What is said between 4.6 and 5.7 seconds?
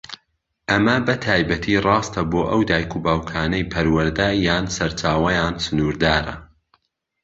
سەرچاوەیان